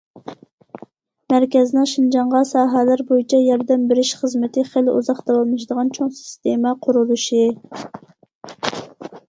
[1.33, 7.47] مەركەزنىڭ شىنجاڭغا ساھەلەر بويىچە ياردەم بېرىش خىزمىتى خېلى ئۇزاق داۋاملىشىدىغان چوڭ سىستېما قۇرۇلۇشى.